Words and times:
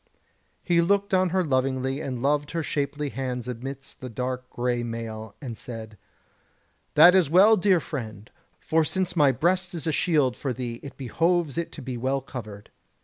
He 0.63 0.81
looked 0.81 1.13
on 1.13 1.29
her 1.29 1.43
lovingly 1.45 2.01
and 2.01 2.23
loved 2.23 2.49
her 2.53 2.63
shapely 2.63 3.09
hands 3.09 3.47
amidst 3.47 4.01
the 4.01 4.09
dark 4.09 4.49
grey 4.49 4.81
mail, 4.81 5.35
and 5.39 5.55
said: 5.55 5.95
"That 6.95 7.13
is 7.13 7.29
well, 7.29 7.55
dear 7.55 7.79
friend, 7.79 8.27
for 8.59 8.83
since 8.83 9.15
my 9.15 9.31
breast 9.31 9.75
is 9.75 9.85
a 9.85 9.91
shield 9.91 10.35
for 10.35 10.53
thee 10.53 10.79
it 10.81 10.97
behoves 10.97 11.55
it 11.55 11.71
to 11.73 11.83
be 11.83 11.97
well 11.97 12.19
covered." 12.19 12.71